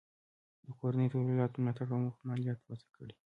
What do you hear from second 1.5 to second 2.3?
د ملاتړ په موخه